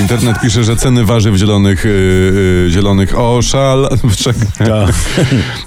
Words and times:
Internet 0.00 0.40
pisze, 0.40 0.64
że 0.64 0.76
ceny 0.76 1.04
warzyw 1.04 1.36
zielonych, 1.36 1.84
yy, 1.84 1.90
yy, 2.64 2.70
zielonych 2.70 3.18
oszal... 3.18 3.88
Czekaj. 4.24 4.46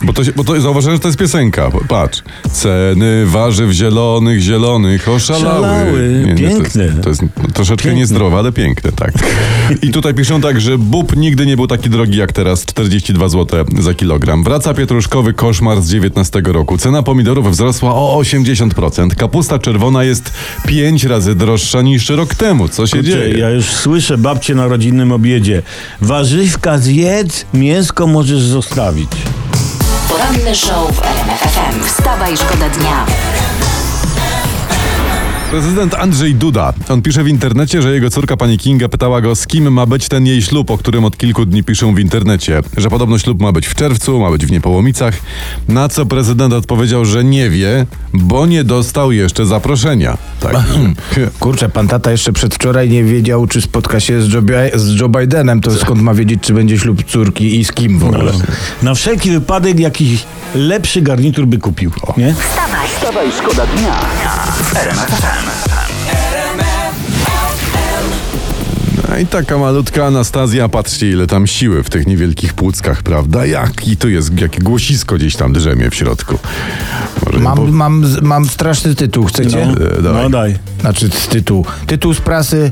bo, 0.02 0.14
to, 0.14 0.22
bo 0.36 0.44
to 0.44 0.62
zauważyłem, 0.62 0.96
że 0.96 1.00
to 1.00 1.08
jest 1.08 1.20
piosenka. 1.20 1.70
Patrz. 1.88 2.24
Ceny 2.52 3.26
warzyw 3.26 3.72
zielonych, 3.72 4.42
zielonych 4.42 5.10
oszalały. 5.10 5.62
Szalały. 5.62 6.26
to 6.30 6.36
Piękne. 6.38 6.84
jest, 6.84 7.02
to 7.02 7.10
jest 7.10 7.22
troszeczkę 7.54 7.84
Piękne. 7.84 8.00
niezdrowe, 8.00 8.38
ale 8.38 8.52
piękne, 8.52 8.92
tak. 8.92 9.12
I 9.82 9.92
tutaj 9.92 10.14
piszą 10.14 10.42
tak, 10.42 10.62
że 10.62 10.78
bób 10.78 11.16
nigdy 11.16 11.46
nie 11.46 11.56
był 11.56 11.68
taki 11.68 11.90
drogi 11.90 12.18
jak 12.18 12.34
teraz, 12.34 12.66
42 12.66 13.30
zł 13.30 13.66
za 13.80 13.94
kilogram. 13.94 14.44
Wraca 14.44 14.74
pietruszkowy 14.74 15.34
koszmar 15.34 15.82
z 15.82 15.90
19 15.90 16.42
roku. 16.46 16.78
Cena 16.78 17.04
pomidorów 17.04 17.52
wzrosła 17.52 17.96
o 17.96 18.20
80%. 18.22 19.16
Kapusta 19.16 19.60
czerwona 19.60 20.04
jest 20.04 20.34
5 20.68 21.04
razy 21.04 21.36
droższa 21.36 21.82
niż 21.82 22.10
rok 22.10 22.31
temu. 22.36 22.70
Co 22.70 22.88
się 22.88 22.98
Kurczę, 22.98 23.12
dzieje? 23.12 23.38
ja 23.40 23.50
już 23.50 23.66
słyszę 23.66 24.18
babcie 24.18 24.56
na 24.56 24.68
rodzinnym 24.68 25.12
obiedzie. 25.12 25.62
Warzywka 26.02 26.78
zjedz, 26.78 27.46
mięsko 27.54 28.08
możesz 28.08 28.42
zostawić. 28.42 29.12
Poranny 30.10 30.56
show 30.56 30.96
w 30.96 31.02
RMF 31.06 31.40
FM. 31.40 31.84
Wstawaj, 31.84 32.38
szkoda 32.38 32.70
dnia. 32.70 33.06
Prezydent 35.52 35.96
Andrzej 35.96 36.36
Duda. 36.36 36.74
On 36.90 37.02
pisze 37.02 37.24
w 37.24 37.28
internecie, 37.28 37.82
że 37.82 37.94
jego 37.94 38.10
córka 38.10 38.38
pani 38.38 38.58
Kinga 38.58 38.90
pytała 38.90 39.22
go, 39.22 39.36
z 39.36 39.48
kim 39.48 39.74
ma 39.74 39.86
być 39.86 40.08
ten 40.08 40.26
jej 40.26 40.42
ślub, 40.42 40.72
o 40.72 40.78
którym 40.78 41.06
od 41.06 41.18
kilku 41.18 41.46
dni 41.46 41.64
piszą 41.64 41.96
w 41.96 42.00
internecie. 42.00 42.62
Że 42.78 42.90
podobno 42.90 43.20
ślub 43.20 43.42
ma 43.42 43.52
być 43.52 43.68
w 43.68 43.76
czerwcu, 43.76 44.20
ma 44.20 44.32
być 44.32 44.46
w 44.46 44.52
Niepołomicach. 44.52 45.14
Na 45.68 45.90
co 45.90 46.06
prezydent 46.06 46.54
odpowiedział, 46.54 47.06
że 47.06 47.24
nie 47.24 47.50
wie, 47.50 47.86
bo 48.14 48.46
nie 48.46 48.64
dostał 48.64 49.12
jeszcze 49.12 49.46
zaproszenia. 49.46 50.18
Tak. 50.40 50.56
Kurczę, 51.40 51.70
pan 51.70 51.88
tata 51.88 52.12
jeszcze 52.12 52.34
przedwczoraj 52.34 52.90
nie 52.90 53.04
wiedział, 53.04 53.48
czy 53.48 53.62
spotka 53.62 54.00
się 54.00 54.22
z 54.22 54.34
Joe, 54.34 54.42
Bi- 54.42 54.72
z 54.80 55.00
Joe 55.00 55.10
Bidenem, 55.10 55.62
to 55.62 55.72
skąd 55.72 56.02
ma 56.02 56.14
wiedzieć, 56.14 56.40
czy 56.42 56.54
będzie 56.54 56.80
ślub 56.80 57.04
córki 57.04 57.60
i 57.60 57.66
z 57.66 57.72
kim 57.72 58.00
w 58.00 58.04
ogóle. 58.06 58.32
Na 58.82 58.94
wszelki 58.96 59.32
wypadek 59.32 59.80
jakiś 59.80 60.24
lepszy 60.56 61.02
garnitur 61.02 61.46
by 61.46 61.58
kupił. 61.58 61.92
Nie? 62.18 62.34
Wstawaj. 62.34 62.88
Wstawaj, 62.96 63.28
szkoda 63.32 63.66
dnia 63.68 64.00
RMF 64.76 65.10
FM. 65.10 65.41
No 69.12 69.18
i 69.18 69.26
taka 69.26 69.58
malutka 69.58 70.06
Anastazja, 70.06 70.70
patrzcie 70.70 71.10
ile 71.10 71.28
tam 71.28 71.48
siły 71.48 71.84
w 71.84 71.90
tych 71.90 72.08
niewielkich 72.08 72.54
płuckach, 72.54 73.04
prawda? 73.04 73.46
Jaki 73.46 73.98
tu 73.98 74.10
jest, 74.10 74.42
jakie 74.42 74.62
głosisko 74.62 75.16
gdzieś 75.16 75.36
tam 75.36 75.54
drzemie 75.54 75.90
w 75.90 75.96
środku. 75.96 76.40
Mam, 77.40 77.72
mam, 77.72 78.06
mam 78.22 78.46
straszny 78.46 78.96
tytuł, 78.96 79.26
chcecie? 79.26 79.64
E, 79.98 80.02
dawaj. 80.02 80.24
No 80.24 80.30
daj. 80.30 80.56
Znaczy 80.82 81.10
z 81.10 81.28
tytuł. 81.28 81.66
Tytuł 81.88 82.14
z 82.14 82.22
prasy 82.22 82.72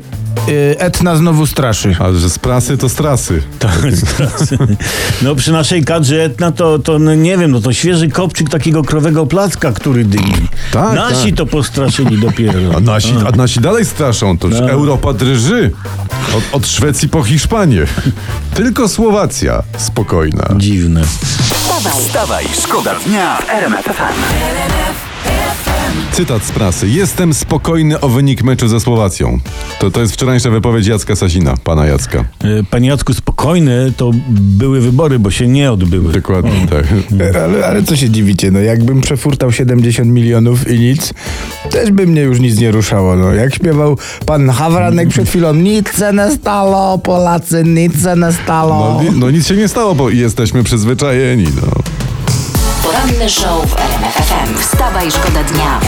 y, 0.50 0.76
Etna 0.80 1.16
znowu 1.16 1.46
straszy. 1.46 1.96
A 2.00 2.12
że 2.14 2.30
z 2.30 2.40
prasy 2.40 2.78
to 2.78 2.90
strasy. 2.90 3.42
Tak, 3.60 3.80
No 5.22 5.36
przy 5.36 5.52
naszej 5.52 5.84
kadrze 5.84 6.24
etna 6.24 6.52
to, 6.52 6.80
to 6.80 7.00
no, 7.00 7.16
nie 7.16 7.38
wiem, 7.38 7.52
no 7.52 7.62
to 7.62 7.74
świeży 7.74 8.10
kopczyk 8.10 8.50
takiego 8.50 8.84
krowego 8.84 9.26
placka, 9.26 9.72
który 9.72 10.06
dymi. 10.06 10.34
Tak, 10.72 10.96
Nasi 10.96 11.26
tak. 11.28 11.36
to 11.38 11.46
postraszyli 11.46 12.18
dopiero. 12.20 12.60
A 12.78 12.80
nasi, 12.80 13.14
a 13.28 13.32
nasi 13.38 13.60
dalej 13.60 13.86
straszą, 13.86 14.38
to 14.38 14.48
już 14.48 14.60
No. 14.60 14.70
Europa 14.70 15.14
drży. 15.14 15.72
Od, 16.38 16.44
od 16.52 16.68
Szwecji 16.68 17.10
po 17.10 17.24
Hiszpanię. 17.24 17.86
Tylko 18.54 18.88
Słowacja 18.88 19.64
spokojna. 19.78 20.50
Dziwne. 20.58 21.02
Wstawaj. 21.80 22.02
Wstawaj, 22.02 22.50
szkoda 22.54 22.96
dnia 22.96 23.38
w 23.38 23.50
RMF. 23.50 23.86
Cytat 26.12 26.44
z 26.44 26.52
prasy. 26.52 26.88
Jestem 26.90 27.34
spokojny 27.34 28.00
o 28.00 28.10
wynik 28.10 28.44
meczu 28.44 28.68
ze 28.68 28.80
Słowacją. 28.80 29.40
To, 29.80 29.92
to 29.92 30.02
jest 30.02 30.14
wczorajsza 30.14 30.50
wypowiedź 30.50 30.88
Jacka 30.88 31.16
Sasina, 31.16 31.54
pana 31.64 31.86
Jacka. 31.86 32.20
E, 32.20 32.64
Panie 32.70 32.90
Jacku, 32.90 33.14
spokojne 33.14 33.92
to 33.98 34.12
były 34.30 34.82
wybory, 34.82 35.20
bo 35.20 35.32
się 35.32 35.48
nie 35.48 35.72
odbyły. 35.72 36.14
Dokładnie 36.14 36.68
tak. 36.70 36.86
Ale, 37.44 37.68
ale 37.68 37.84
co 37.84 37.96
się 37.96 38.10
dziwicie, 38.10 38.52
no 38.52 38.60
jakbym 38.60 39.02
przefurtał 39.02 39.52
70 39.52 40.12
milionów 40.12 40.72
i 40.72 40.80
nic, 40.80 41.14
też 41.72 41.92
by 41.92 42.08
mnie 42.08 42.22
już 42.22 42.40
nic 42.40 42.60
nie 42.60 42.72
ruszało. 42.72 43.16
No. 43.16 43.34
Jak 43.34 43.56
śpiewał 43.56 43.98
pan 44.26 44.50
Hawranek 44.50 45.10
przed 45.10 45.30
chwilą, 45.30 45.54
nic 45.54 45.98
się 46.00 46.12
nie 46.14 46.32
stało, 46.32 46.98
Polacy, 46.98 47.64
nic 47.64 48.04
się 48.04 48.16
nie 48.16 48.32
stało. 48.44 49.02
No, 49.04 49.12
no 49.16 49.32
nic 49.32 49.48
się 49.48 49.56
nie 49.56 49.68
stało, 49.68 49.96
bo 49.96 50.10
jesteśmy 50.10 50.64
przyzwyczajeni. 50.64 51.46
No. 51.62 51.72
Poranny 52.90 53.30
show 53.30 53.66
w 53.70 53.76
RMF 53.78 54.14
FM. 54.14 54.58
Wstawaj, 54.58 55.12
szkoda 55.12 55.44
dnia. 55.44 55.80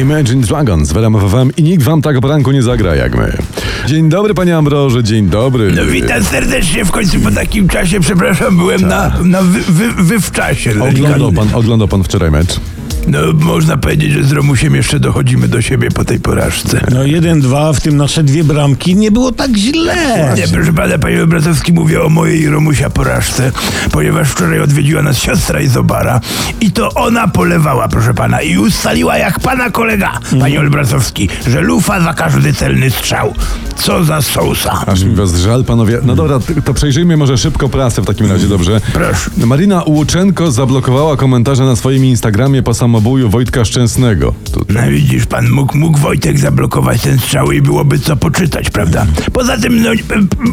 Imagine 0.00 0.42
Dragons 0.42 0.92
w 0.92 0.96
RMF 0.96 1.22
FM 1.22 1.50
i 1.56 1.62
nikt 1.62 1.82
wam 1.82 2.02
tak 2.02 2.16
o 2.16 2.20
poranku 2.20 2.52
nie 2.52 2.62
zagra 2.62 2.94
jak 2.94 3.16
my. 3.16 3.38
Dzień 3.86 4.08
dobry, 4.08 4.34
panie 4.34 4.56
Ambroże, 4.56 5.04
dzień 5.04 5.26
dobry. 5.28 5.72
No 5.72 5.84
witam 5.84 6.24
serdecznie 6.24 6.84
w 6.84 6.90
końcu 6.90 7.20
po 7.20 7.30
takim 7.30 7.68
czasie, 7.68 8.00
przepraszam, 8.00 8.56
byłem 8.56 8.80
na, 8.80 9.12
na 9.24 9.42
wy, 9.42 9.60
wy, 9.68 9.92
wy 10.02 10.20
w 10.20 10.30
czasie. 10.30 10.70
Oglądał 10.90 11.32
pan, 11.32 11.48
oglądał 11.54 11.88
pan 11.88 12.04
wczoraj 12.04 12.30
mecz? 12.30 12.60
No 13.06 13.18
można 13.32 13.76
powiedzieć, 13.76 14.12
że 14.12 14.24
z 14.24 14.32
Romusiem 14.32 14.74
jeszcze 14.74 15.00
dochodzimy 15.00 15.48
do 15.48 15.62
siebie 15.62 15.90
po 15.90 16.04
tej 16.04 16.20
porażce. 16.20 16.80
No 16.90 17.04
jeden, 17.04 17.40
dwa, 17.40 17.72
w 17.72 17.80
tym 17.80 17.96
nasze 17.96 18.22
dwie 18.22 18.44
bramki, 18.44 18.96
nie 18.96 19.10
było 19.10 19.32
tak 19.32 19.56
źle. 19.56 20.34
Nie, 20.36 20.48
proszę 20.48 20.72
pana, 20.72 20.98
panie 20.98 21.22
Obrazowski, 21.22 21.72
mówię 21.72 22.02
o 22.02 22.08
mojej 22.08 22.40
i 22.40 22.48
Romusia 22.48 22.90
porażce, 22.90 23.52
ponieważ 23.92 24.28
wczoraj 24.28 24.60
odwiedziła 24.60 25.02
nas 25.02 25.18
siostra 25.18 25.60
Izobara 25.60 26.20
i 26.60 26.70
to 26.70 26.88
ona 26.94 27.28
polewała, 27.28 27.88
proszę 27.88 28.14
pana, 28.14 28.42
i 28.42 28.58
ustaliła 28.58 29.18
jak 29.18 29.40
pana 29.40 29.70
kolega, 29.70 30.18
panie 30.40 30.60
Olbrazowski, 30.60 31.28
że 31.46 31.60
lufa 31.60 32.00
za 32.00 32.14
każdy 32.14 32.52
celny 32.54 32.90
strzał. 32.90 33.34
Co 33.76 34.04
za 34.04 34.22
sousa. 34.22 34.84
Aż 34.86 35.04
mi 35.04 35.14
was 35.14 35.34
żal, 35.36 35.64
panowie. 35.64 35.98
No 36.02 36.14
dobra, 36.14 36.38
to 36.64 36.74
przejrzyjmy 36.74 37.16
może 37.16 37.38
szybko 37.38 37.68
prasę 37.68 38.02
w 38.02 38.06
takim 38.06 38.32
razie, 38.32 38.48
dobrze? 38.48 38.80
Proszę. 38.92 39.30
Marina 39.36 39.82
Łuczenko 39.86 40.50
zablokowała 40.50 41.16
komentarze 41.16 41.64
na 41.64 41.76
swoim 41.76 42.04
Instagramie 42.04 42.62
po 42.62 42.74
samobuju 42.92 43.30
Wojtka 43.30 43.64
Szczęsnego. 43.64 44.34
To, 44.52 44.64
to, 44.64 44.72
No 44.72 44.80
widzisz 44.90 45.26
pan, 45.26 45.50
mógł, 45.50 45.78
mógł 45.78 45.98
Wojtek 45.98 46.38
zablokować 46.38 47.00
ten 47.00 47.18
strzał 47.18 47.52
i 47.52 47.62
byłoby 47.62 47.98
co 47.98 48.16
poczytać, 48.16 48.70
prawda? 48.70 49.06
Poza 49.32 49.58
tym, 49.58 49.82
no 49.82 49.90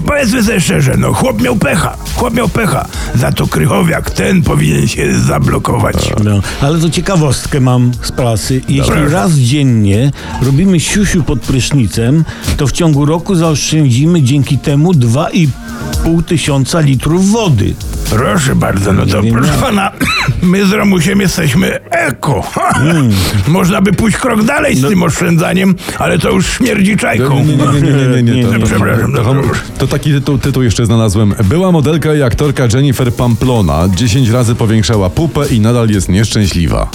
powiedzmy 0.05 0.43
sobie 0.43 0.61
szczerze, 0.61 0.95
no 0.97 1.13
chłop 1.13 1.41
miał 1.41 1.55
pecha, 1.55 1.97
chłop 2.15 2.33
miał 2.33 2.49
pecha. 2.49 2.87
Za 3.15 3.31
to 3.31 3.47
Krychowiak 3.47 4.11
ten 4.11 4.41
powinien 4.41 4.87
się 4.87 5.19
zablokować. 5.19 5.95
No, 6.23 6.41
ale 6.61 6.79
to 6.79 6.89
ciekawostkę 6.89 7.59
mam 7.59 7.91
z 8.01 8.11
prasy. 8.11 8.61
Jeśli 8.69 8.93
Dobra. 8.93 9.09
raz 9.09 9.31
dziennie 9.31 10.11
robimy 10.41 10.79
siusiu 10.79 11.23
pod 11.23 11.39
prysznicem, 11.39 12.23
to 12.57 12.67
w 12.67 12.71
ciągu 12.71 13.05
roku 13.05 13.35
zaoszczędzimy 13.35 14.21
dzięki 14.21 14.57
temu 14.57 14.91
2,5 14.91 16.23
tysiąca 16.23 16.79
litrów 16.79 17.31
wody. 17.31 17.73
Proszę 18.09 18.55
bardzo, 18.55 18.93
no 18.93 19.05
to 19.05 19.21
proszę 19.31 19.53
pana, 19.61 19.91
my 20.41 20.65
z 20.65 20.71
Romusiem 20.71 21.21
jesteśmy 21.21 21.79
eko. 21.89 22.43
Mm. 22.75 23.09
Można 23.47 23.81
by 23.81 23.93
pójść 23.93 24.17
krok 24.17 24.43
dalej 24.43 24.77
No. 24.81 24.87
z 24.87 24.91
tym 24.91 25.03
oszczędzaniem, 25.03 25.75
ale 25.97 26.19
to 26.19 26.31
już 26.31 26.47
śmierdzi 26.47 26.97
czajką. 26.97 27.39
nie, 27.39 27.55
nie, 27.55 27.81
nie, 27.81 27.91
nie, 27.91 28.23
nie, 28.23 28.43
nie, 28.43 28.59
to, 28.59 28.65
przepraszam, 28.69 29.13
to, 29.13 29.33
no 29.33 29.41
to, 29.77 29.87
taki 29.87 30.11
tytuł, 30.11 30.37
tytuł 30.37 30.63
jeszcze 30.63 30.85
znalazłem. 30.85 31.35
Była 31.43 31.71
modelka 31.71 32.15
i 32.15 32.21
aktorka 32.21 32.63
Jennifer 32.73 33.13
Pamplona 33.13 33.89
10 33.95 34.29
razy 34.29 34.55
powiększała 34.55 35.09
pupę 35.09 35.47
i 35.47 35.59
nadal 35.59 35.89
jest 35.89 36.09
nieszczęśliwa. 36.09 36.89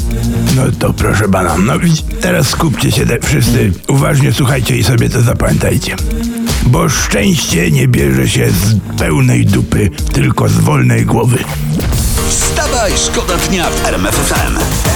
No 0.56 0.62
to 0.78 0.92
proszę 0.92 1.28
pana, 1.28 1.56
no 1.58 1.72
teraz 2.20 2.48
skupcie 2.48 2.92
się 2.92 3.06
te 3.06 3.20
wszyscy, 3.20 3.72
uważnie 3.88 4.32
słuchajcie 4.32 4.76
i 4.76 4.84
sobie 4.84 5.08
to 5.08 5.22
zapamiętajcie. 5.22 5.96
Bo 6.66 6.88
szczęście 6.88 7.70
nie 7.70 7.88
bierze 7.88 8.28
się 8.28 8.50
z 8.50 8.98
pełnej 8.98 9.46
dupy, 9.46 9.90
tylko 10.12 10.48
z 10.48 10.58
wolnej 10.58 11.06
głowy. 11.06 11.38
Wstawaj, 12.28 12.92
szkoda 12.96 13.36
dnia 13.36 13.70
w 13.70 13.86
RMF 13.86 14.14
FM. 14.14 14.93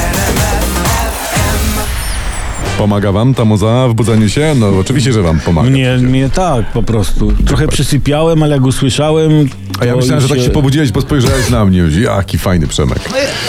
Pomaga 2.78 3.12
wam 3.12 3.34
ta 3.34 3.44
muza 3.44 3.88
w 3.88 3.94
budzeniu 3.94 4.28
się? 4.28 4.54
No 4.58 4.69
oczywiście, 4.80 5.12
że 5.12 5.22
wam 5.22 5.40
pomaga. 5.40 5.70
Mnie, 5.70 5.96
mnie 6.00 6.30
tak 6.30 6.72
po 6.72 6.82
prostu. 6.82 7.32
Trochę 7.46 7.69
przysypiałem, 7.69 8.42
ale 8.42 8.54
jak 8.54 8.64
usłyszałem. 8.64 9.48
A 9.80 9.84
ja 9.84 9.96
myślałem, 9.96 10.22
że 10.22 10.28
tak 10.28 10.40
się 10.40 10.50
pobudziłeś, 10.50 10.92
bo 10.92 11.00
spojrzałeś 11.00 11.50
na 11.50 11.64
mnie. 11.64 11.82
Jaki 12.00 12.38
fajny 12.38 12.66
Przemek. 12.66 12.98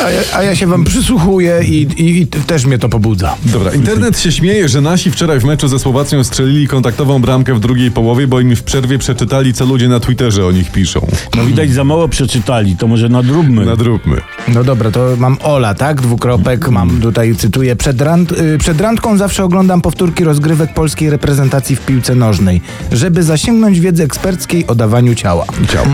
A 0.06 0.10
ja, 0.12 0.22
a 0.34 0.44
ja 0.44 0.56
się 0.56 0.68
wam 0.68 0.84
przysłuchuję 0.84 1.60
i, 1.64 1.82
i, 1.82 2.22
i 2.22 2.28
też 2.28 2.66
mnie 2.66 2.78
to 2.80 2.90
pobudza. 2.90 3.36
Dobra, 3.46 3.72
internet 3.72 4.20
się 4.20 4.32
śmieje, 4.32 4.70
że 4.70 4.82
nasi 4.82 5.12
wczoraj 5.12 5.40
w 5.40 5.44
meczu 5.46 5.68
ze 5.68 5.80
Słowacją 5.80 6.24
strzelili 6.24 6.68
kontaktową 6.68 7.22
bramkę 7.22 7.54
w 7.54 7.60
drugiej 7.60 7.92
połowie, 7.92 8.28
bo 8.28 8.40
im 8.40 8.56
w 8.56 8.64
przerwie 8.64 8.98
przeczytali, 8.98 9.54
co 9.54 9.66
ludzie 9.66 9.88
na 9.88 10.00
Twitterze 10.00 10.46
o 10.46 10.52
nich 10.52 10.72
piszą. 10.72 11.08
No 11.38 11.46
widać 11.46 11.72
za 11.72 11.84
mało 11.84 12.08
przeczytali, 12.08 12.78
to 12.78 12.88
może 12.88 13.10
nadróbmy. 13.10 13.66
Nadróbmy. 13.66 14.22
No 14.54 14.64
dobra, 14.64 14.92
to 14.92 15.08
mam 15.18 15.38
Ola, 15.44 15.74
tak? 15.74 16.02
Dwukropek, 16.02 16.70
mam 16.70 17.02
tutaj, 17.02 17.36
cytuję, 17.36 17.76
przed, 17.76 18.02
rand, 18.02 18.32
y, 18.32 18.58
przed 18.58 18.82
randką 18.82 19.18
zawsze 19.18 19.44
oglądam 19.44 19.82
powtórki 19.82 20.24
rozgrywek 20.24 20.74
polskiej 20.74 21.10
reprezentacji 21.10 21.76
w 21.76 21.80
piłce 21.86 22.16
nożnej, 22.16 22.62
żeby 22.92 23.24
zasięgnąć 23.24 23.80
wiedzy 23.80 24.04
eksperckiej 24.04 24.68
o 24.68 24.76
dawaniu 24.76 25.16
ciała. 25.16 25.46
Ciao. 25.74 25.86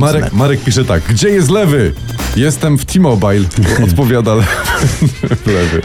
Marek, 0.00 0.32
Marek 0.32 0.60
pisze 0.64 0.84
tak. 0.84 1.02
Gdzie 1.08 1.28
jest 1.28 1.50
lewy? 1.50 1.92
Jestem 2.36 2.78
w 2.78 2.84
T-Mobile. 2.84 3.44
Odpowiada 3.84 4.34
le- 4.34 4.44
lewy. 5.54 5.82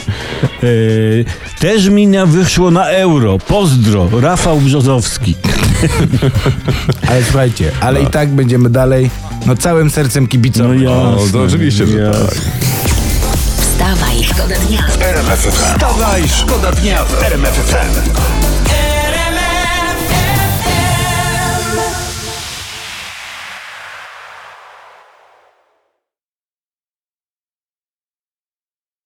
Yy, 0.63 1.25
też 1.59 1.89
mina 1.89 2.25
wyszło 2.25 2.71
na 2.71 2.85
euro. 2.89 3.37
Pozdro, 3.47 4.09
Rafał 4.21 4.59
Brzozowski. 4.59 5.35
Ale 7.09 7.23
słuchajcie, 7.23 7.71
ale 7.81 8.01
i 8.01 8.07
tak 8.07 8.29
będziemy 8.29 8.69
dalej, 8.69 9.09
no 9.45 9.55
całym 9.55 9.89
sercem 9.89 10.23
No 10.23 10.29
kibicować. 10.29 10.79
jasne. 10.81 10.93
O, 11.09 11.25
to 11.31 11.41
oczywiście, 11.41 11.87
że 11.87 11.97
jasne. 11.97 12.25
tak. 12.25 12.35
Wstawaj, 13.59 14.23
szkoda 14.23 14.55
dnia. 14.67 14.83
Wstawaj, 15.73 16.23
szkoda 16.29 16.71
dnia 16.71 17.03
w 17.05 17.23
RMF 17.23 17.53
FM. 17.53 18.42